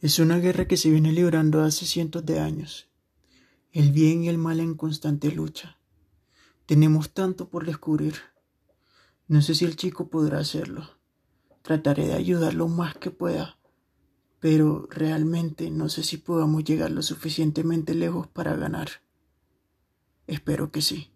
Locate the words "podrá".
10.08-10.38